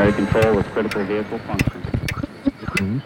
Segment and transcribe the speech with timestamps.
[0.00, 3.02] primary control with critical vehicle function.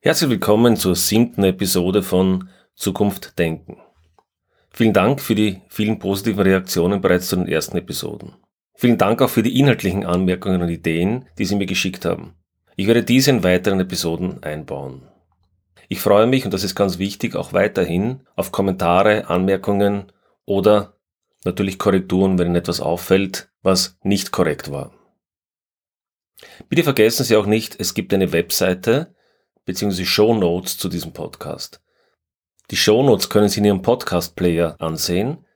[0.00, 3.76] Herzlich willkommen zur siebten Episode von Zukunft Denken.
[4.70, 8.34] Vielen Dank für die vielen positiven Reaktionen bereits zu den ersten Episoden.
[8.74, 12.34] Vielen Dank auch für die inhaltlichen Anmerkungen und Ideen, die Sie mir geschickt haben.
[12.76, 15.02] Ich werde diese in weiteren Episoden einbauen.
[15.88, 20.12] Ich freue mich, und das ist ganz wichtig, auch weiterhin auf Kommentare, Anmerkungen
[20.44, 20.98] oder
[21.44, 24.92] natürlich Korrekturen, wenn Ihnen etwas auffällt, was nicht korrekt war.
[26.68, 29.14] Bitte vergessen Sie auch nicht, es gibt eine Webseite
[29.64, 30.04] bzw.
[30.04, 31.80] Show Notes zu diesem Podcast.
[32.70, 35.46] Die Show Notes können Sie in Ihrem Podcast-Player ansehen.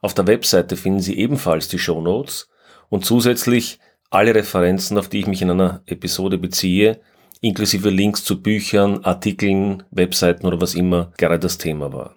[0.00, 2.48] Auf der Webseite finden Sie ebenfalls die Show Notes
[2.88, 3.80] und zusätzlich
[4.10, 7.00] alle Referenzen, auf die ich mich in einer Episode beziehe,
[7.40, 12.14] inklusive Links zu Büchern, Artikeln, Webseiten oder was immer gerade das Thema war.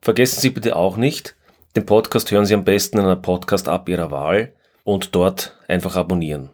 [0.00, 1.36] Vergessen Sie bitte auch nicht,
[1.76, 6.50] den Podcast hören Sie am besten in einer Podcast-App Ihrer Wahl und dort einfach abonnieren.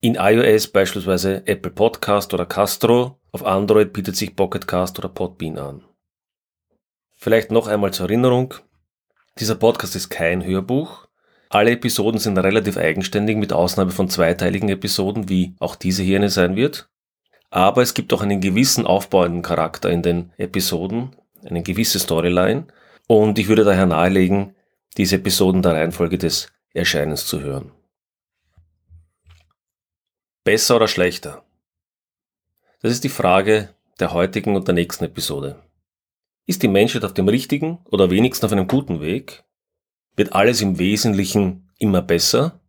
[0.00, 5.84] In iOS beispielsweise Apple Podcast oder Castro, auf Android bietet sich Pocketcast oder Podbean an.
[7.14, 8.54] Vielleicht noch einmal zur Erinnerung,
[9.38, 11.06] dieser Podcast ist kein Hörbuch.
[11.48, 16.28] Alle Episoden sind relativ eigenständig mit Ausnahme von zweiteiligen Episoden, wie auch diese hier eine
[16.28, 16.90] sein wird.
[17.52, 21.14] Aber es gibt auch einen gewissen aufbauenden Charakter in den Episoden,
[21.44, 22.66] eine gewisse Storyline.
[23.06, 24.56] Und ich würde daher nahelegen,
[24.96, 27.70] diese Episoden der Reihenfolge des Erscheinens zu hören.
[30.44, 31.44] Besser oder schlechter?
[32.80, 33.68] Das ist die Frage
[34.00, 35.62] der heutigen und der nächsten Episode.
[36.46, 39.44] Ist die Menschheit auf dem richtigen oder wenigstens auf einem guten Weg?
[40.16, 42.62] Wird alles im Wesentlichen immer besser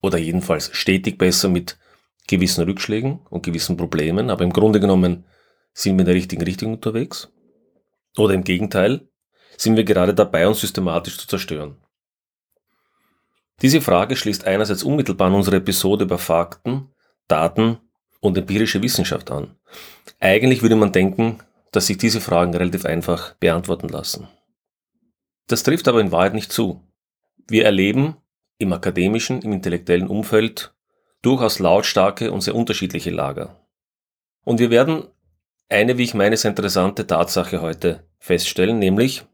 [0.00, 1.76] oder jedenfalls stetig besser mit
[2.28, 5.24] gewissen Rückschlägen und gewissen Problemen, aber im Grunde genommen
[5.72, 7.32] sind wir in der richtigen Richtung unterwegs?
[8.16, 9.08] Oder im Gegenteil,
[9.56, 11.76] sind wir gerade dabei, uns systematisch zu zerstören?
[13.60, 16.92] Diese Frage schließt einerseits unmittelbar an unsere Episode über Fakten,
[17.26, 17.78] Daten
[18.20, 19.56] und empirische Wissenschaft an.
[20.20, 21.40] Eigentlich würde man denken,
[21.72, 24.28] dass sich diese Fragen relativ einfach beantworten lassen.
[25.48, 26.84] Das trifft aber in Wahrheit nicht zu.
[27.48, 28.16] Wir erleben
[28.58, 30.74] im akademischen, im intellektuellen Umfeld
[31.22, 33.56] durchaus lautstarke und sehr unterschiedliche Lager.
[34.44, 35.04] Und wir werden
[35.68, 39.24] eine, wie ich meine, sehr interessante Tatsache heute feststellen, nämlich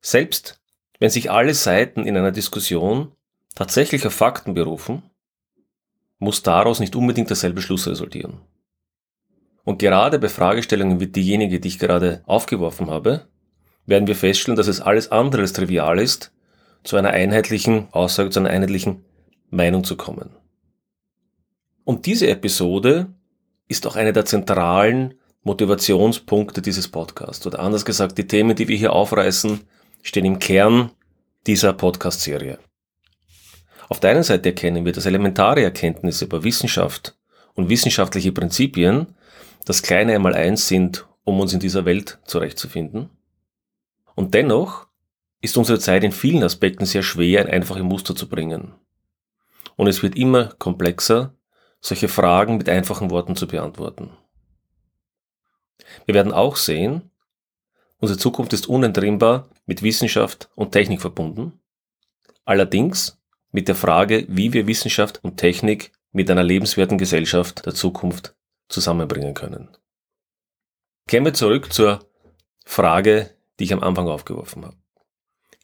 [0.00, 0.60] selbst
[1.00, 3.12] wenn sich alle Seiten in einer Diskussion
[3.54, 5.02] tatsächlich auf Fakten berufen,
[6.18, 8.40] muss daraus nicht unbedingt derselbe Schluss resultieren.
[9.64, 13.26] Und gerade bei Fragestellungen wie diejenige, die ich gerade aufgeworfen habe,
[13.86, 16.32] werden wir feststellen, dass es alles andere als trivial ist,
[16.82, 19.04] zu einer einheitlichen Aussage, zu einer einheitlichen
[19.50, 20.30] Meinung zu kommen.
[21.84, 23.12] Und diese Episode
[23.68, 27.46] ist auch eine der zentralen Motivationspunkte dieses Podcasts.
[27.46, 29.60] Oder anders gesagt, die Themen, die wir hier aufreißen,
[30.02, 30.90] stehen im Kern
[31.46, 32.58] dieser Podcast-Serie.
[33.88, 37.16] Auf der einen Seite erkennen wir, dass elementare Erkenntnisse über Wissenschaft
[37.54, 39.14] und wissenschaftliche Prinzipien
[39.66, 43.10] das kleine einmal eins sind, um uns in dieser Welt zurechtzufinden.
[44.14, 44.86] Und dennoch
[45.40, 48.72] ist unsere Zeit in vielen Aspekten sehr schwer, ein einfaches Muster zu bringen.
[49.76, 51.34] Und es wird immer komplexer,
[51.84, 54.16] solche Fragen mit einfachen Worten zu beantworten.
[56.06, 57.10] Wir werden auch sehen,
[57.98, 61.60] unsere Zukunft ist unentrinnbar mit Wissenschaft und Technik verbunden,
[62.46, 68.34] allerdings mit der Frage, wie wir Wissenschaft und Technik mit einer lebenswerten Gesellschaft der Zukunft
[68.68, 69.76] zusammenbringen können.
[71.06, 72.08] Kehren wir zurück zur
[72.64, 74.76] Frage, die ich am Anfang aufgeworfen habe.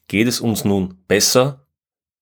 [0.07, 1.65] Geht es uns nun besser?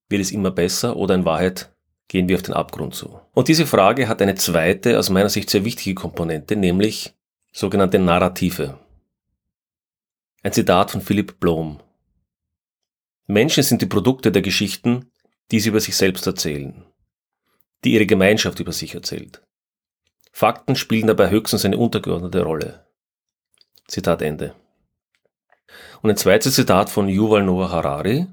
[0.08, 1.76] Wird es immer besser oder in Wahrheit
[2.10, 3.22] gehen wir auf den Abgrund zu.
[3.34, 7.14] Und diese Frage hat eine zweite, aus meiner Sicht sehr wichtige Komponente, nämlich
[7.54, 8.78] sogenannte Narrative.
[10.44, 11.80] Ein Zitat von Philipp Blom.
[13.28, 15.12] Menschen sind die Produkte der Geschichten,
[15.52, 16.84] die sie über sich selbst erzählen,
[17.84, 19.42] die ihre Gemeinschaft über sich erzählt.
[20.32, 22.88] Fakten spielen dabei höchstens eine untergeordnete Rolle.
[23.88, 24.56] Zitat Ende.
[26.02, 28.28] Und ein zweites Zitat von Yuval Noah Harari.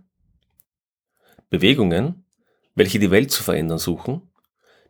[1.51, 2.26] Bewegungen,
[2.77, 4.23] welche die Welt zu verändern suchen,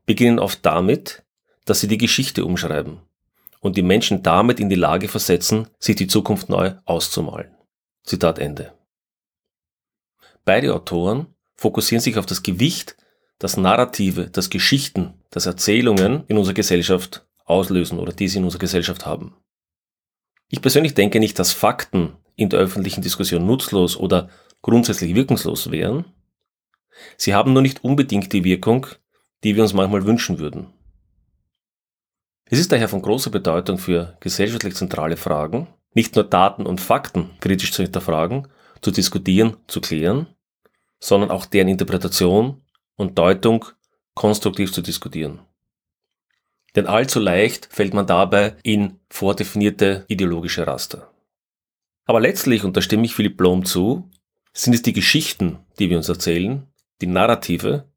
[0.04, 1.24] beginnen oft damit,
[1.64, 3.00] dass sie die Geschichte umschreiben
[3.60, 7.54] und die Menschen damit in die Lage versetzen, sich die Zukunft neu auszumalen.
[8.04, 8.72] Zitat Ende.
[10.44, 12.96] Beide Autoren fokussieren sich auf das Gewicht,
[13.38, 18.60] das Narrative, das Geschichten, das Erzählungen in unserer Gesellschaft auslösen oder die sie in unserer
[18.60, 19.34] Gesellschaft haben.
[20.48, 24.28] Ich persönlich denke nicht, dass Fakten in der öffentlichen Diskussion nutzlos oder
[24.62, 26.04] grundsätzlich wirkungslos wären,
[27.16, 28.86] Sie haben nur nicht unbedingt die Wirkung,
[29.44, 30.72] die wir uns manchmal wünschen würden.
[32.48, 37.30] Es ist daher von großer Bedeutung für gesellschaftlich zentrale Fragen, nicht nur Daten und Fakten
[37.40, 38.48] kritisch zu hinterfragen,
[38.82, 40.26] zu diskutieren, zu klären,
[41.00, 42.62] sondern auch deren Interpretation
[42.96, 43.64] und Deutung
[44.14, 45.40] konstruktiv zu diskutieren.
[46.76, 51.10] Denn allzu leicht fällt man dabei in vordefinierte ideologische Raster.
[52.04, 54.08] Aber letztlich, und da stimme ich Philipp Blom zu,
[54.52, 56.66] sind es die Geschichten, die wir uns erzählen,
[57.00, 57.88] die Narrative,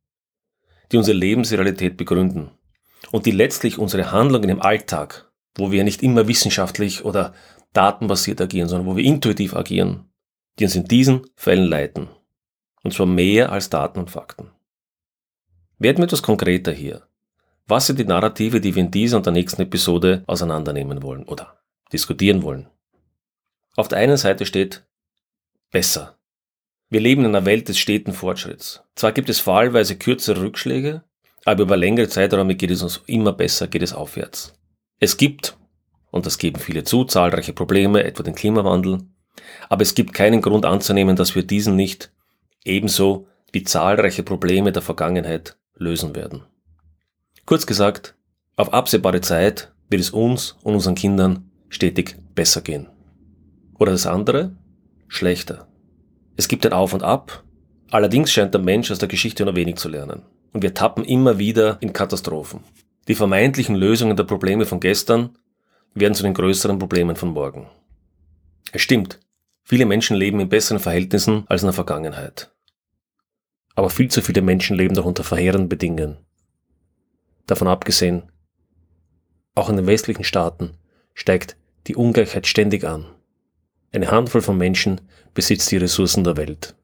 [0.91, 2.51] die unsere Lebensrealität begründen
[3.11, 7.33] und die letztlich unsere Handlungen im Alltag, wo wir nicht immer wissenschaftlich oder
[7.73, 10.11] datenbasiert agieren, sondern wo wir intuitiv agieren,
[10.57, 12.09] die uns in diesen Fällen leiten.
[12.83, 14.51] Und zwar mehr als Daten und Fakten.
[15.77, 17.07] Werden wir etwas konkreter hier.
[17.67, 21.59] Was sind die Narrative, die wir in dieser und der nächsten Episode auseinandernehmen wollen oder
[21.93, 22.67] diskutieren wollen?
[23.75, 24.85] Auf der einen Seite steht
[25.71, 26.18] besser.
[26.91, 28.81] Wir leben in einer Welt des steten Fortschritts.
[28.95, 31.03] Zwar gibt es fallweise kürzere Rückschläge,
[31.45, 34.53] aber über längere Zeiträume geht es uns immer besser, geht es aufwärts.
[34.99, 35.55] Es gibt,
[36.09, 38.99] und das geben viele zu, zahlreiche Probleme, etwa den Klimawandel,
[39.69, 42.11] aber es gibt keinen Grund anzunehmen, dass wir diesen nicht
[42.65, 46.43] ebenso wie zahlreiche Probleme der Vergangenheit lösen werden.
[47.45, 48.15] Kurz gesagt,
[48.55, 52.87] auf absehbare Zeit wird es uns und unseren Kindern stetig besser gehen.
[53.77, 54.55] Oder das andere?
[55.07, 55.68] Schlechter.
[56.39, 57.43] Es gibt ein Auf und Ab,
[57.91, 60.21] allerdings scheint der Mensch aus der Geschichte nur wenig zu lernen.
[60.53, 62.61] Und wir tappen immer wieder in Katastrophen.
[63.09, 65.37] Die vermeintlichen Lösungen der Probleme von gestern
[65.95, 67.67] werden zu den größeren Problemen von morgen.
[68.71, 69.19] Es stimmt,
[69.63, 72.49] viele Menschen leben in besseren Verhältnissen als in der Vergangenheit.
[73.75, 76.19] Aber viel zu viele Menschen leben doch unter verheerenden Bedingungen.
[77.47, 78.31] Davon abgesehen,
[79.55, 80.77] auch in den westlichen Staaten
[81.13, 81.57] steigt
[81.87, 83.07] die Ungleichheit ständig an.
[83.91, 85.01] Eine Handvoll von Menschen
[85.33, 86.75] besitzt die Ressourcen der Welt.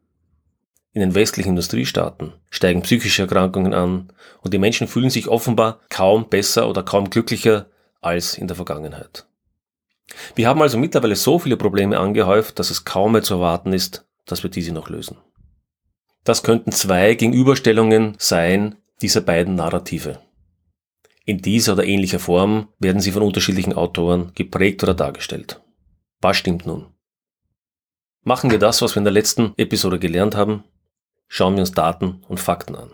[0.93, 6.29] In den westlichen Industriestaaten steigen psychische Erkrankungen an und die Menschen fühlen sich offenbar kaum
[6.29, 7.67] besser oder kaum glücklicher
[8.01, 9.27] als in der Vergangenheit.
[10.35, 14.05] Wir haben also mittlerweile so viele Probleme angehäuft, dass es kaum mehr zu erwarten ist,
[14.25, 15.17] dass wir diese noch lösen.
[16.23, 20.19] Das könnten zwei Gegenüberstellungen sein dieser beiden Narrative.
[21.25, 25.61] In dieser oder ähnlicher Form werden sie von unterschiedlichen Autoren geprägt oder dargestellt.
[26.21, 26.94] Was stimmt nun?
[28.27, 30.63] Machen wir das, was wir in der letzten Episode gelernt haben.
[31.27, 32.89] Schauen wir uns Daten und Fakten an.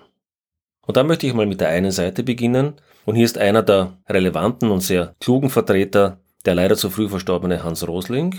[0.86, 2.74] Und da möchte ich mal mit der einen Seite beginnen.
[3.06, 7.63] Und hier ist einer der relevanten und sehr klugen Vertreter, der leider zu früh verstorbene
[7.63, 8.36] Hans Rosling.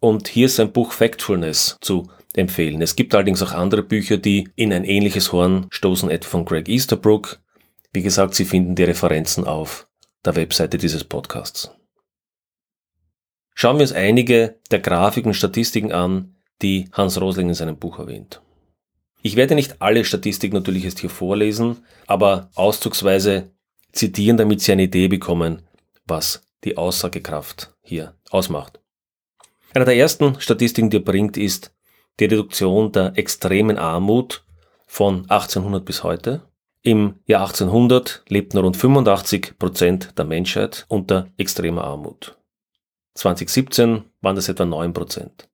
[0.00, 2.82] Und hier ist sein Buch Factfulness zu empfehlen.
[2.82, 6.68] Es gibt allerdings auch andere Bücher, die in ein ähnliches Horn stoßen, etwa von Greg
[6.68, 7.38] Easterbrook.
[7.92, 9.86] Wie gesagt, Sie finden die Referenzen auf
[10.24, 11.70] der Webseite dieses Podcasts.
[13.54, 17.98] Schauen wir uns einige der Grafiken und Statistiken an, die Hans Rosling in seinem Buch
[17.98, 18.40] erwähnt.
[19.22, 23.52] Ich werde nicht alle Statistiken natürlich jetzt hier vorlesen, aber auszugsweise
[23.92, 25.62] zitieren, damit Sie eine Idee bekommen,
[26.06, 28.80] was die Aussagekraft hier ausmacht.
[29.72, 31.72] Eine der ersten Statistiken, die er bringt, ist
[32.20, 34.44] die Reduktion der extremen Armut
[34.86, 36.42] von 1800 bis heute.
[36.82, 42.36] Im Jahr 1800 lebten rund 85 Prozent der Menschheit unter extremer Armut.
[43.14, 45.48] 2017 waren das etwa 9 Prozent.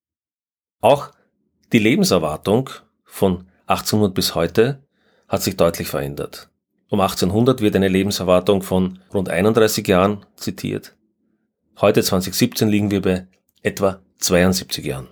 [0.80, 1.10] Auch
[1.72, 2.70] die Lebenserwartung
[3.04, 4.82] von 1800 bis heute
[5.28, 6.50] hat sich deutlich verändert.
[6.88, 10.96] Um 1800 wird eine Lebenserwartung von rund 31 Jahren zitiert.
[11.80, 13.28] Heute 2017 liegen wir bei
[13.62, 15.08] etwa 72 Jahren.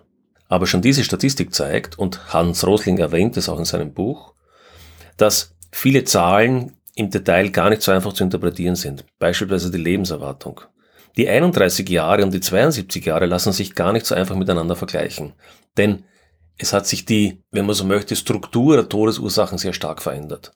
[0.49, 4.34] Aber schon diese Statistik zeigt, und Hans Rosling erwähnt es auch in seinem Buch,
[5.16, 9.04] dass viele Zahlen im Detail gar nicht so einfach zu interpretieren sind.
[9.18, 10.62] Beispielsweise die Lebenserwartung.
[11.16, 15.32] Die 31 Jahre und die 72 Jahre lassen sich gar nicht so einfach miteinander vergleichen.
[15.76, 16.04] Denn
[16.58, 20.52] es hat sich die, wenn man so möchte, Struktur der Todesursachen sehr stark verändert.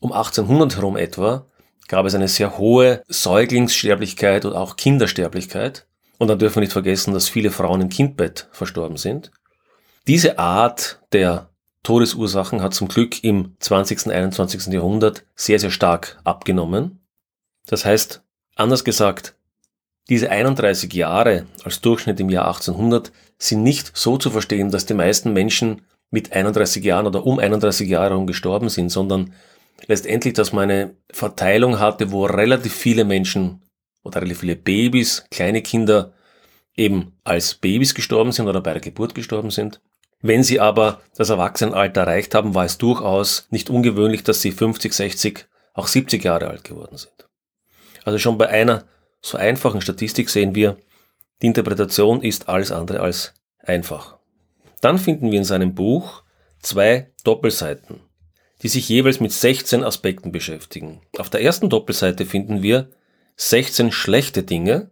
[0.00, 1.46] Um 1800 herum etwa
[1.88, 5.86] gab es eine sehr hohe Säuglingssterblichkeit und auch Kindersterblichkeit.
[6.18, 9.30] Und dann dürfen wir nicht vergessen, dass viele Frauen im Kindbett verstorben sind.
[10.06, 11.50] Diese Art der
[11.82, 14.06] Todesursachen hat zum Glück im 20.
[14.06, 14.72] und 21.
[14.72, 17.00] Jahrhundert sehr, sehr stark abgenommen.
[17.66, 18.22] Das heißt,
[18.56, 19.36] anders gesagt,
[20.08, 24.94] diese 31 Jahre als Durchschnitt im Jahr 1800 sind nicht so zu verstehen, dass die
[24.94, 29.32] meisten Menschen mit 31 Jahren oder um 31 Jahre herum gestorben sind, sondern
[29.86, 33.62] letztendlich, dass man eine Verteilung hatte, wo relativ viele Menschen
[34.02, 36.12] oder relativ viele Babys, kleine Kinder
[36.76, 39.80] eben als Babys gestorben sind oder bei der Geburt gestorben sind.
[40.20, 44.92] Wenn sie aber das Erwachsenenalter erreicht haben, war es durchaus nicht ungewöhnlich, dass sie 50,
[44.92, 47.28] 60, auch 70 Jahre alt geworden sind.
[48.04, 48.84] Also schon bei einer
[49.22, 50.76] so einfachen Statistik sehen wir,
[51.40, 54.18] die Interpretation ist alles andere als einfach.
[54.80, 56.24] Dann finden wir in seinem Buch
[56.60, 58.00] zwei Doppelseiten,
[58.62, 61.00] die sich jeweils mit 16 Aspekten beschäftigen.
[61.18, 62.90] Auf der ersten Doppelseite finden wir
[63.36, 64.90] 16 schlechte Dinge,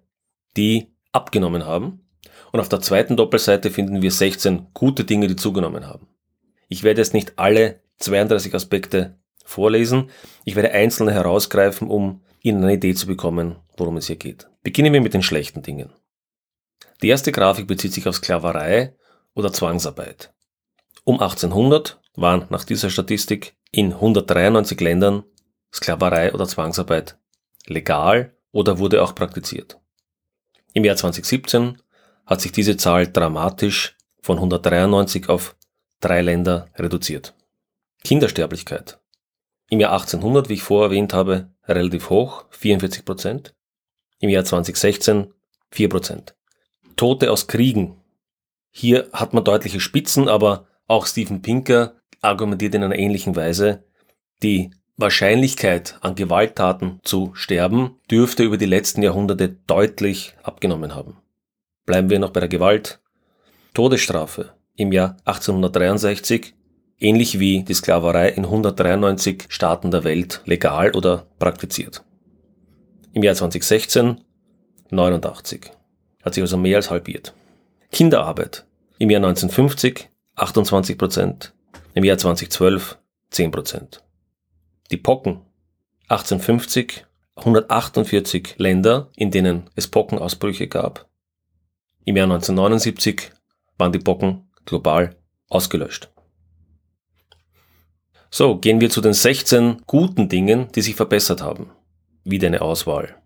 [0.57, 2.07] die abgenommen haben.
[2.53, 6.09] Und auf der zweiten Doppelseite finden wir 16 gute Dinge, die zugenommen haben.
[6.69, 10.11] Ich werde jetzt nicht alle 32 Aspekte vorlesen.
[10.45, 14.49] Ich werde einzelne herausgreifen, um Ihnen eine Idee zu bekommen, worum es hier geht.
[14.63, 15.93] Beginnen wir mit den schlechten Dingen.
[17.03, 18.95] Die erste Grafik bezieht sich auf Sklaverei
[19.35, 20.33] oder Zwangsarbeit.
[21.05, 25.25] Um 1800 waren nach dieser Statistik in 193 Ländern
[25.73, 27.19] Sklaverei oder Zwangsarbeit
[27.67, 29.81] legal oder wurde auch praktiziert.
[30.73, 31.81] Im Jahr 2017
[32.27, 35.57] hat sich diese Zahl dramatisch von 193 auf
[36.01, 37.35] drei Länder reduziert.
[38.05, 39.01] Kindersterblichkeit.
[39.69, 43.55] Im Jahr 1800, wie ich vorher erwähnt habe, relativ hoch, 44 Prozent.
[44.21, 45.33] Im Jahr 2016
[45.71, 46.35] 4 Prozent.
[46.97, 47.97] Tote aus Kriegen.
[48.71, 53.83] Hier hat man deutliche Spitzen, aber auch Steven Pinker argumentiert in einer ähnlichen Weise.
[54.43, 61.17] Die Wahrscheinlichkeit an Gewalttaten zu sterben dürfte über die letzten Jahrhunderte deutlich abgenommen haben.
[61.87, 63.01] Bleiben wir noch bei der Gewalt.
[63.73, 66.55] Todesstrafe im Jahr 1863,
[66.99, 72.03] ähnlich wie die Sklaverei in 193 Staaten der Welt legal oder praktiziert.
[73.13, 74.21] Im Jahr 2016
[74.91, 75.71] 89.
[76.23, 77.35] Hat sich also mehr als halbiert.
[77.91, 78.67] Kinderarbeit
[78.99, 81.53] im Jahr 1950 28 Prozent,
[81.95, 82.99] im Jahr 2012
[83.31, 84.05] 10 Prozent.
[84.91, 85.41] Die Pocken
[86.09, 87.05] 1850
[87.37, 91.09] 148 Länder, in denen es Pockenausbrüche gab.
[92.05, 93.33] Im Jahr 1979
[93.79, 95.17] waren die Pocken global
[95.49, 96.11] ausgelöscht.
[98.31, 101.71] So, gehen wir zu den 16 guten Dingen, die sich verbessert haben.
[102.31, 103.17] Wieder eine Auswahl.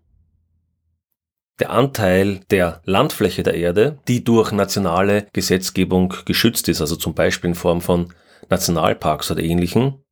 [1.59, 7.49] Der Anteil der Landfläche der Erde, die durch nationale Gesetzgebung geschützt ist, also zum Beispiel
[7.51, 8.13] in Form von
[8.49, 10.03] Nationalparks oder ähnlichen,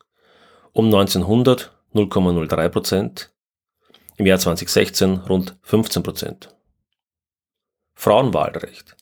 [0.72, 3.34] um 1900 0,03 Prozent,
[4.18, 6.56] im Jahr 2016 rund 15 Prozent.
[7.94, 8.96] Frauenwahlrecht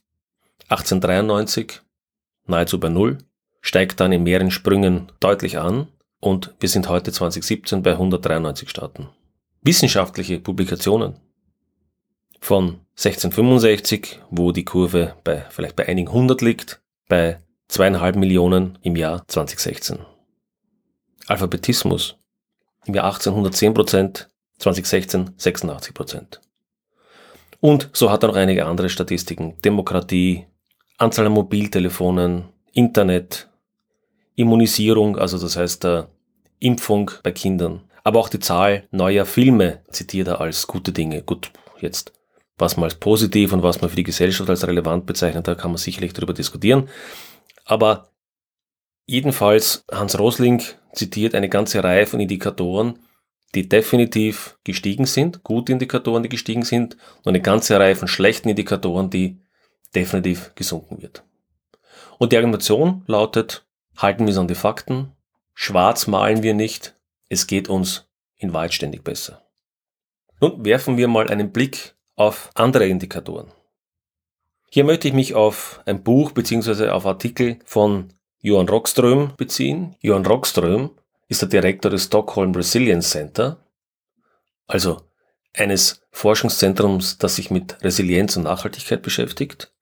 [0.67, 1.81] 1893
[2.45, 3.17] nahezu bei Null,
[3.61, 5.87] steigt dann in mehreren Sprüngen deutlich an
[6.19, 9.09] und wir sind heute 2017 bei 193 Staaten.
[9.63, 11.19] Wissenschaftliche Publikationen
[12.39, 18.95] von 1665, wo die Kurve bei vielleicht bei einigen hundert liegt, bei zweieinhalb Millionen im
[18.95, 19.99] Jahr 2016.
[21.27, 22.17] Alphabetismus.
[22.85, 26.41] Im Jahr 1810 Prozent, 2016 86 Prozent.
[27.59, 29.61] Und so hat er noch einige andere Statistiken.
[29.63, 30.47] Demokratie,
[30.97, 33.47] Anzahl an Mobiltelefonen, Internet,
[34.35, 36.05] Immunisierung, also das heißt äh,
[36.57, 37.83] Impfung bei Kindern.
[38.03, 41.21] Aber auch die Zahl neuer Filme zitiert er als gute Dinge.
[41.21, 42.13] Gut, jetzt
[42.61, 45.71] was man als positiv und was man für die Gesellschaft als relevant bezeichnet, da kann
[45.71, 46.87] man sicherlich darüber diskutieren.
[47.65, 48.11] Aber
[49.05, 50.61] jedenfalls, Hans Rosling
[50.93, 52.99] zitiert eine ganze Reihe von Indikatoren,
[53.55, 58.47] die definitiv gestiegen sind, gute Indikatoren, die gestiegen sind, und eine ganze Reihe von schlechten
[58.47, 59.41] Indikatoren, die
[59.93, 61.23] definitiv gesunken wird.
[62.17, 63.65] Und die Argumentation lautet,
[63.97, 65.11] halten wir es an die Fakten,
[65.53, 66.95] schwarz malen wir nicht,
[67.31, 69.41] es geht uns in Wahrheit ständig besser.
[70.41, 73.53] Nun werfen wir mal einen Blick auf andere Indikatoren.
[74.69, 76.89] Hier möchte ich mich auf ein Buch bzw.
[76.89, 78.09] auf Artikel von
[78.41, 79.95] Johan Rockström beziehen.
[80.01, 80.91] Johan Rockström
[81.29, 83.63] ist der Direktor des Stockholm Resilience Center,
[84.67, 85.01] also
[85.53, 89.73] eines Forschungszentrums, das sich mit Resilienz und Nachhaltigkeit beschäftigt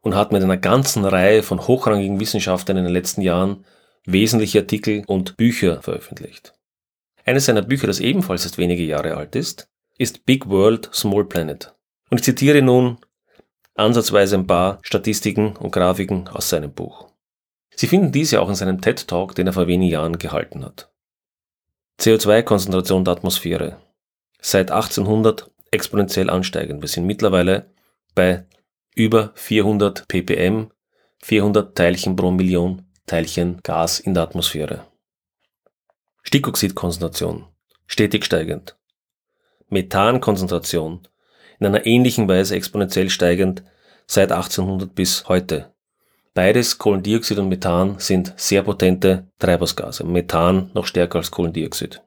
[0.00, 3.66] und hat mit einer ganzen Reihe von hochrangigen Wissenschaftlern in den letzten Jahren
[4.06, 6.54] wesentliche Artikel und Bücher veröffentlicht.
[7.24, 11.74] Eines seiner Bücher, das ebenfalls erst wenige Jahre alt ist, ist Big World, Small Planet.
[12.10, 12.98] Und ich zitiere nun
[13.74, 17.08] ansatzweise ein paar Statistiken und Grafiken aus seinem Buch.
[17.74, 20.90] Sie finden diese auch in seinem TED Talk, den er vor wenigen Jahren gehalten hat.
[22.00, 23.76] CO2-Konzentration der Atmosphäre.
[24.40, 26.82] Seit 1800 exponentiell ansteigend.
[26.82, 27.70] Wir sind mittlerweile
[28.14, 28.46] bei
[28.94, 30.70] über 400 ppm,
[31.22, 34.86] 400 Teilchen pro Million Teilchen Gas in der Atmosphäre.
[36.22, 37.46] Stickoxidkonzentration
[37.86, 38.76] stetig steigend.
[39.68, 41.08] Methankonzentration
[41.58, 43.64] in einer ähnlichen Weise exponentiell steigend
[44.06, 45.72] seit 1800 bis heute.
[46.32, 50.04] Beides, Kohlendioxid und Methan, sind sehr potente Treibhausgase.
[50.04, 52.02] Methan noch stärker als Kohlendioxid.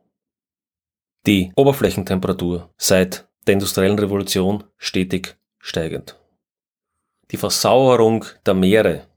[1.25, 6.17] Die Oberflächentemperatur seit der industriellen Revolution stetig steigend.
[7.32, 9.08] Die Versauerung der Meere.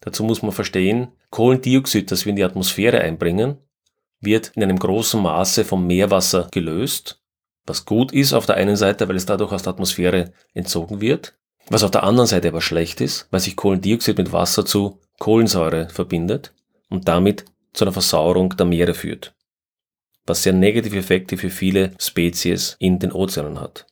[0.00, 3.58] Dazu muss man verstehen, Kohlendioxid, das wir in die Atmosphäre einbringen,
[4.20, 7.20] wird in einem großen Maße vom Meerwasser gelöst,
[7.66, 11.36] was gut ist auf der einen Seite, weil es dadurch aus der Atmosphäre entzogen wird,
[11.68, 15.88] was auf der anderen Seite aber schlecht ist, weil sich Kohlendioxid mit Wasser zu Kohlensäure
[15.88, 16.52] verbindet
[16.88, 19.34] und damit zu einer Versauerung der Meere führt,
[20.26, 23.86] was sehr negative Effekte für viele Spezies in den Ozeanen hat.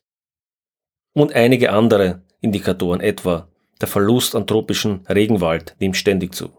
[1.12, 3.48] Und einige andere Indikatoren, etwa
[3.80, 6.50] der Verlust an tropischen Regenwald, nimmt ständig zu.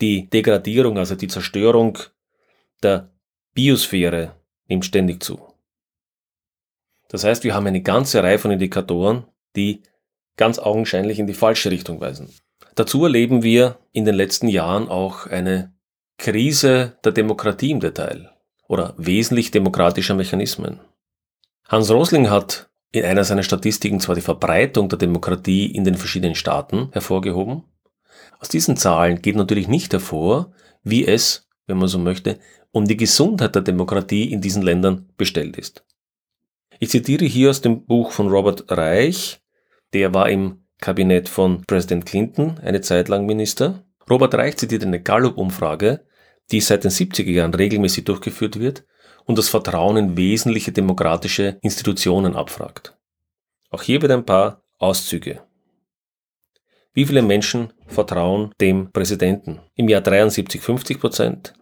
[0.00, 1.98] Die Degradierung, also die Zerstörung
[2.82, 3.10] der
[3.54, 4.34] Biosphäre,
[4.68, 5.40] nimmt ständig zu.
[7.08, 9.24] Das heißt, wir haben eine ganze Reihe von Indikatoren,
[9.56, 9.82] die
[10.36, 12.32] ganz augenscheinlich in die falsche Richtung weisen.
[12.74, 15.74] Dazu erleben wir in den letzten Jahren auch eine
[16.18, 18.30] Krise der Demokratie im Detail
[18.68, 20.80] oder wesentlich demokratischer Mechanismen.
[21.66, 26.34] Hans Rosling hat in einer seiner Statistiken zwar die Verbreitung der Demokratie in den verschiedenen
[26.34, 27.64] Staaten hervorgehoben.
[28.38, 32.40] Aus diesen Zahlen geht natürlich nicht hervor, wie es, wenn man so möchte,
[32.72, 35.84] um die Gesundheit der Demokratie in diesen Ländern bestellt ist.
[36.80, 39.40] Ich zitiere hier aus dem Buch von Robert Reich,
[39.92, 43.84] der war im Kabinett von Präsident Clinton eine Zeit lang Minister.
[44.08, 46.04] Robert Reich zitiert eine Gallup-Umfrage,
[46.50, 48.84] die seit den 70er Jahren regelmäßig durchgeführt wird
[49.24, 52.96] und das Vertrauen in wesentliche demokratische Institutionen abfragt.
[53.70, 55.42] Auch hier wird ein paar Auszüge.
[56.94, 59.60] Wie viele Menschen vertrauen dem Präsidenten?
[59.74, 61.54] Im Jahr 73 50 Prozent.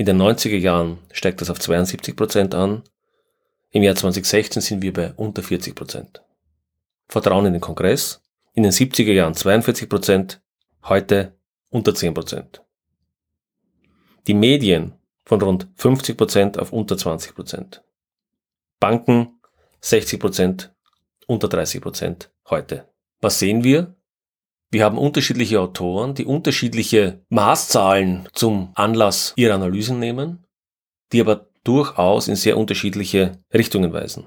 [0.00, 2.84] In den 90er Jahren steigt das auf 72 Prozent an.
[3.70, 6.22] Im Jahr 2016 sind wir bei unter 40 Prozent.
[7.06, 8.22] Vertrauen in den Kongress.
[8.54, 10.40] In den 70er Jahren 42 Prozent.
[10.84, 11.36] Heute
[11.68, 12.62] unter 10 Prozent.
[14.26, 14.94] Die Medien
[15.26, 17.82] von rund 50 Prozent auf unter 20 Prozent.
[18.78, 19.38] Banken
[19.82, 20.72] 60 Prozent,
[21.26, 22.88] unter 30 Prozent heute.
[23.20, 23.94] Was sehen wir?
[24.70, 30.46] Wir haben unterschiedliche Autoren, die unterschiedliche Maßzahlen zum Anlass ihrer Analysen nehmen,
[31.12, 34.26] die aber durchaus in sehr unterschiedliche Richtungen weisen.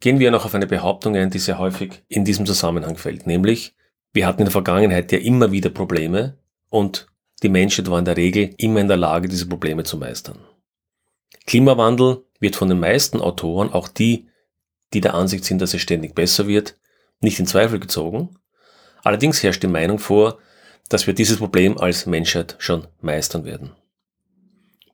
[0.00, 3.74] Gehen wir noch auf eine Behauptung ein, die sehr häufig in diesem Zusammenhang fällt, nämlich
[4.12, 6.38] wir hatten in der Vergangenheit ja immer wieder Probleme
[6.68, 7.06] und
[7.42, 10.38] die Menschheit war in der Regel immer in der Lage, diese Probleme zu meistern.
[11.46, 14.28] Klimawandel wird von den meisten Autoren, auch die,
[14.92, 16.78] die der Ansicht sind, dass es ständig besser wird,
[17.20, 18.36] nicht in Zweifel gezogen.
[19.02, 20.38] Allerdings herrscht die Meinung vor,
[20.88, 23.72] dass wir dieses Problem als Menschheit schon meistern werden.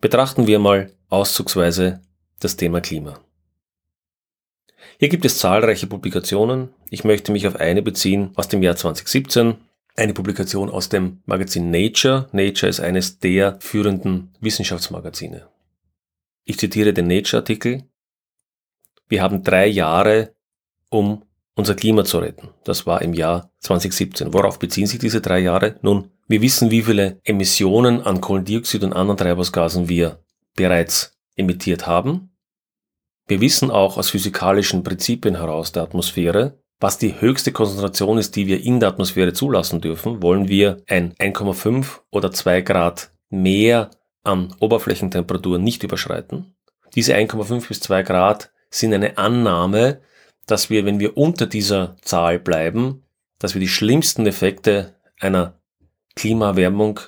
[0.00, 2.00] Betrachten wir mal auszugsweise
[2.40, 3.20] das Thema Klima.
[4.98, 6.70] Hier gibt es zahlreiche Publikationen.
[6.90, 9.56] Ich möchte mich auf eine beziehen aus dem Jahr 2017,
[9.96, 12.28] eine Publikation aus dem Magazin Nature.
[12.32, 15.48] Nature ist eines der führenden Wissenschaftsmagazine.
[16.44, 17.84] Ich zitiere den Nature-Artikel.
[19.08, 20.34] Wir haben drei Jahre,
[20.88, 21.24] um
[21.58, 22.50] unser Klima zu retten.
[22.62, 24.32] Das war im Jahr 2017.
[24.32, 25.74] Worauf beziehen sich diese drei Jahre?
[25.82, 30.20] Nun, wir wissen, wie viele Emissionen an Kohlendioxid und anderen Treibhausgasen wir
[30.54, 32.30] bereits emittiert haben.
[33.26, 38.46] Wir wissen auch aus physikalischen Prinzipien heraus der Atmosphäre, was die höchste Konzentration ist, die
[38.46, 43.90] wir in der Atmosphäre zulassen dürfen, wollen wir ein 1,5 oder 2 Grad mehr
[44.22, 46.54] an Oberflächentemperatur nicht überschreiten.
[46.94, 50.00] Diese 1,5 bis 2 Grad sind eine Annahme,
[50.48, 53.04] dass wir, wenn wir unter dieser Zahl bleiben,
[53.38, 55.60] dass wir die schlimmsten Effekte einer
[56.16, 57.00] Klimaerwärmung,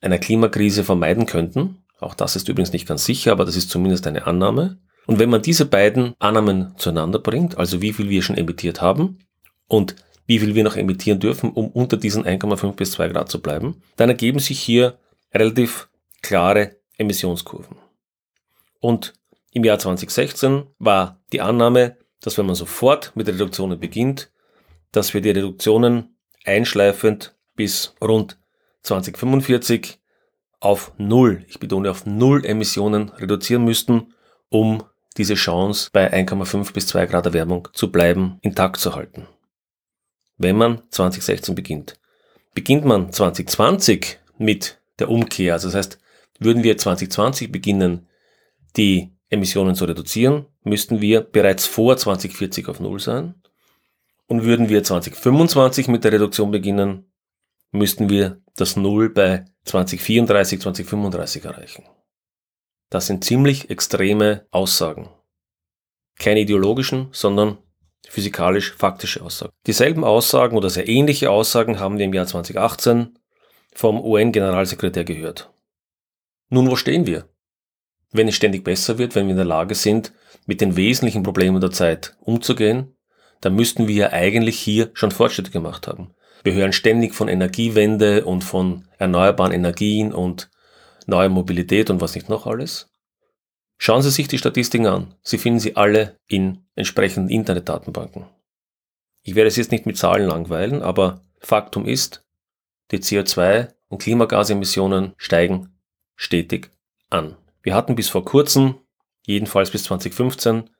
[0.00, 1.82] einer Klimakrise vermeiden könnten.
[2.00, 4.78] Auch das ist übrigens nicht ganz sicher, aber das ist zumindest eine Annahme.
[5.06, 9.18] Und wenn man diese beiden Annahmen zueinander bringt, also wie viel wir schon emittiert haben
[9.66, 13.40] und wie viel wir noch emittieren dürfen, um unter diesen 1,5 bis 2 Grad zu
[13.40, 14.98] bleiben, dann ergeben sich hier
[15.34, 15.88] relativ
[16.22, 17.76] klare Emissionskurven.
[18.80, 19.14] Und
[19.52, 24.30] im Jahr 2016 war die Annahme, dass wenn man sofort mit Reduktionen beginnt,
[24.92, 28.38] dass wir die Reduktionen einschleifend bis rund
[28.82, 29.98] 2045
[30.60, 34.14] auf Null, ich betone auf Null Emissionen reduzieren müssten,
[34.48, 34.82] um
[35.16, 39.26] diese Chance bei 1,5 bis 2 Grad Erwärmung zu bleiben, intakt zu halten.
[40.36, 41.98] Wenn man 2016 beginnt.
[42.54, 45.98] Beginnt man 2020 mit der Umkehr, also das heißt,
[46.38, 48.08] würden wir 2020 beginnen,
[48.76, 53.34] die Emissionen zu reduzieren, müssten wir bereits vor 2040 auf Null sein.
[54.26, 57.10] Und würden wir 2025 mit der Reduktion beginnen,
[57.70, 61.84] müssten wir das Null bei 2034, 2035 erreichen.
[62.90, 65.10] Das sind ziemlich extreme Aussagen.
[66.18, 67.58] Keine ideologischen, sondern
[68.08, 69.52] physikalisch-faktische Aussagen.
[69.66, 73.18] Dieselben Aussagen oder sehr ähnliche Aussagen haben wir im Jahr 2018
[73.74, 75.52] vom UN-Generalsekretär gehört.
[76.48, 77.28] Nun, wo stehen wir?
[78.10, 80.12] Wenn es ständig besser wird, wenn wir in der Lage sind,
[80.46, 82.96] mit den wesentlichen Problemen der Zeit umzugehen,
[83.40, 86.14] dann müssten wir ja eigentlich hier schon Fortschritte gemacht haben.
[86.42, 90.50] Wir hören ständig von Energiewende und von erneuerbaren Energien und
[91.06, 92.90] neue Mobilität und was nicht noch alles.
[93.76, 95.14] Schauen Sie sich die Statistiken an.
[95.22, 98.26] Sie finden sie alle in entsprechenden Internetdatenbanken.
[99.22, 102.24] Ich werde es jetzt nicht mit Zahlen langweilen, aber Faktum ist,
[102.90, 105.78] die CO2 und Klimagasemissionen steigen
[106.16, 106.70] stetig
[107.10, 107.36] an.
[107.62, 108.76] Wir hatten bis vor kurzem,
[109.26, 110.70] jedenfalls bis 2015,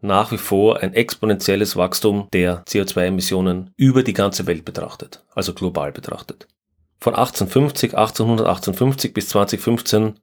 [0.00, 5.92] nach wie vor ein exponentielles Wachstum der CO2-Emissionen über die ganze Welt betrachtet, also global
[5.92, 6.46] betrachtet.
[6.98, 10.18] Von 1850, 1800, 1850 bis 2015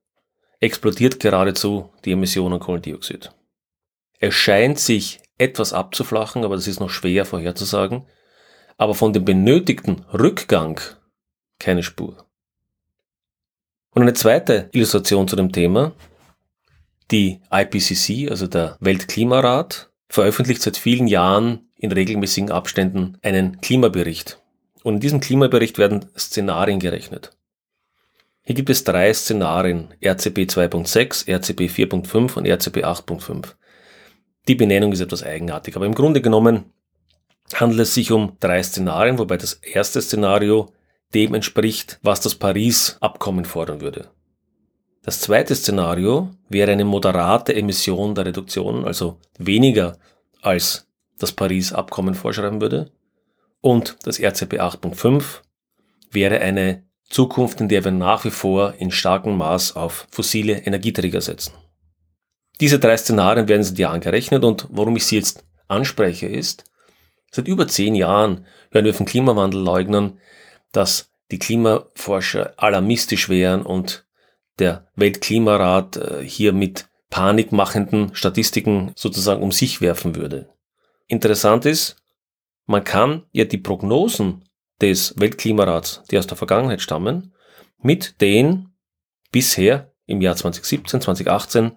[0.59, 3.31] explodiert geradezu die Emission an Kohlendioxid.
[4.19, 8.07] Es scheint sich etwas abzuflachen, aber das ist noch schwer vorherzusagen.
[8.77, 10.79] Aber von dem benötigten Rückgang
[11.59, 12.25] keine Spur.
[13.93, 15.93] Und eine zweite Illustration zu dem Thema.
[17.11, 24.39] Die IPCC, also der Weltklimarat, veröffentlicht seit vielen Jahren in regelmäßigen Abständen einen Klimabericht.
[24.83, 27.31] Und in diesem Klimabericht werden Szenarien gerechnet.
[28.41, 33.53] Hier gibt es drei Szenarien, RCP 2.6, RCP 4.5 und RCP 8.5.
[34.47, 36.65] Die Benennung ist etwas eigenartig, aber im Grunde genommen
[37.53, 40.73] handelt es sich um drei Szenarien, wobei das erste Szenario
[41.13, 44.09] dem entspricht, was das Paris-Abkommen fordern würde.
[45.03, 49.97] Das zweite Szenario wäre eine moderate Emission der Reduktion, also weniger
[50.41, 50.87] als
[51.19, 52.91] das Paris-Abkommen vorschreiben würde.
[53.61, 55.41] Und das RCP 8.5
[56.11, 61.21] wäre eine Zukunft, in der wir nach wie vor in starkem Maß auf fossile Energieträger
[61.21, 61.53] setzen.
[62.59, 66.63] Diese drei Szenarien werden seit Jahren gerechnet und warum ich sie jetzt anspreche ist,
[67.31, 70.19] seit über zehn Jahren hören wir von Klimawandelleugnern,
[70.73, 74.05] dass die Klimaforscher alarmistisch wären und
[74.59, 80.49] der Weltklimarat äh, hier mit panikmachenden Statistiken sozusagen um sich werfen würde.
[81.07, 81.95] Interessant ist,
[82.65, 84.43] man kann ja die Prognosen
[84.81, 87.33] des Weltklimarats, die aus der Vergangenheit stammen,
[87.79, 88.69] mit den
[89.31, 91.71] bisher im Jahr 2017, 2018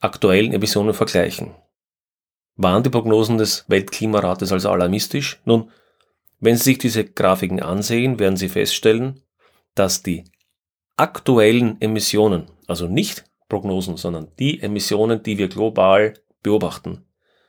[0.00, 1.54] aktuellen Emissionen vergleichen.
[2.56, 5.40] Waren die Prognosen des Weltklimarates also alarmistisch?
[5.44, 5.70] Nun,
[6.40, 9.22] wenn Sie sich diese Grafiken ansehen, werden Sie feststellen,
[9.74, 10.24] dass die
[10.96, 17.04] aktuellen Emissionen, also nicht Prognosen, sondern die Emissionen, die wir global beobachten,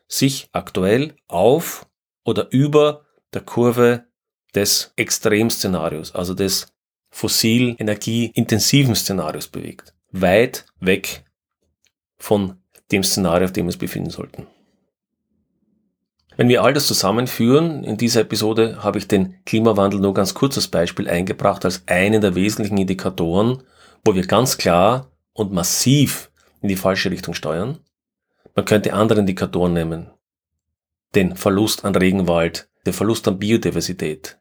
[0.08, 1.88] sich aktuell auf
[2.25, 4.06] oder über der Kurve
[4.54, 6.73] des Extremszenarios, also des
[7.10, 9.93] fossil energieintensiven Szenarios bewegt.
[10.12, 11.23] Weit weg
[12.17, 12.58] von
[12.91, 14.47] dem Szenario, auf dem wir uns befinden sollten.
[16.37, 20.55] Wenn wir all das zusammenführen, in dieser Episode habe ich den Klimawandel nur ganz kurz
[20.55, 23.63] als Beispiel eingebracht als einen der wesentlichen Indikatoren,
[24.05, 27.79] wo wir ganz klar und massiv in die falsche Richtung steuern.
[28.55, 30.09] Man könnte andere Indikatoren nehmen.
[31.15, 34.39] Den Verlust an Regenwald, der Verlust an Biodiversität,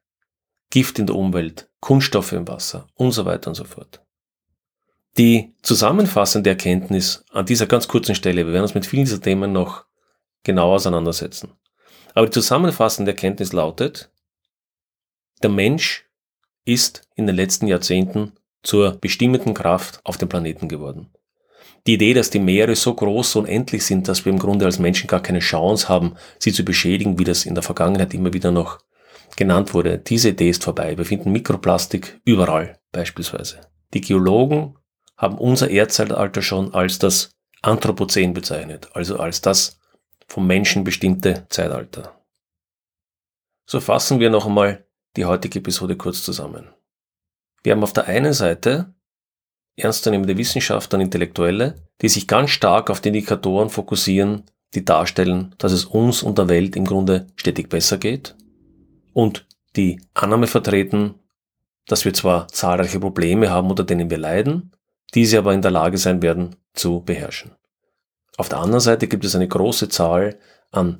[0.70, 4.04] Gift in der Umwelt, Kunststoffe im Wasser und so weiter und so fort.
[5.18, 9.52] Die zusammenfassende Erkenntnis an dieser ganz kurzen Stelle, wir werden uns mit vielen dieser Themen
[9.52, 9.84] noch
[10.44, 11.52] genau auseinandersetzen.
[12.14, 14.10] Aber die zusammenfassende Erkenntnis lautet,
[15.42, 16.06] der Mensch
[16.64, 21.10] ist in den letzten Jahrzehnten zur bestimmenden Kraft auf dem Planeten geworden.
[21.86, 24.78] Die Idee, dass die Meere so groß, und unendlich sind, dass wir im Grunde als
[24.78, 28.50] Menschen gar keine Chance haben, sie zu beschädigen, wie das in der Vergangenheit immer wieder
[28.50, 28.80] noch
[29.36, 30.98] genannt wurde, diese Idee ist vorbei.
[30.98, 33.60] Wir finden Mikroplastik überall beispielsweise.
[33.94, 34.76] Die Geologen
[35.16, 37.30] haben unser Erdzeitalter schon als das
[37.62, 39.79] Anthropozän bezeichnet, also als das
[40.30, 42.14] vom Menschen bestimmte Zeitalter.
[43.66, 46.68] So fassen wir noch einmal die heutige Episode kurz zusammen.
[47.64, 48.94] Wir haben auf der einen Seite
[49.76, 55.72] ernstzunehmende Wissenschaftler und Intellektuelle, die sich ganz stark auf die Indikatoren fokussieren, die darstellen, dass
[55.72, 58.36] es uns und der Welt im Grunde stetig besser geht
[59.12, 61.16] und die Annahme vertreten,
[61.86, 64.70] dass wir zwar zahlreiche Probleme haben, unter denen wir leiden,
[65.12, 67.56] diese aber in der Lage sein werden zu beherrschen.
[68.40, 70.38] Auf der anderen Seite gibt es eine große Zahl
[70.70, 70.96] an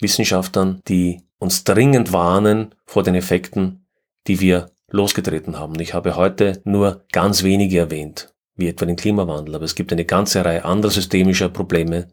[0.00, 3.84] Wissenschaftlern, die uns dringend warnen vor den Effekten,
[4.28, 5.80] die wir losgetreten haben.
[5.80, 10.04] Ich habe heute nur ganz wenige erwähnt, wie etwa den Klimawandel, aber es gibt eine
[10.04, 12.12] ganze Reihe anderer systemischer Probleme,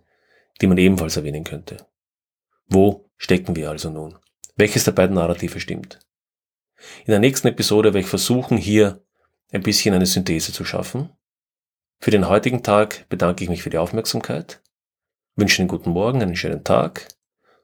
[0.61, 1.85] die man ebenfalls erwähnen könnte.
[2.65, 4.17] Wo stecken wir also nun?
[4.55, 5.99] Welches der beiden Narrative stimmt?
[7.05, 9.03] In der nächsten Episode werde ich versuchen, hier
[9.51, 11.11] ein bisschen eine Synthese zu schaffen
[12.03, 14.59] für den heutigen Tag bedanke ich mich für die Aufmerksamkeit,
[15.35, 17.07] wünsche einen guten Morgen, einen schönen Tag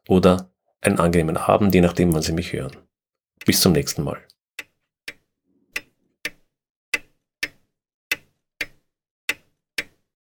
[0.07, 0.51] oder
[0.81, 2.75] einen angenehmen Abend, je nachdem, wann Sie mich hören.
[3.45, 4.21] Bis zum nächsten Mal.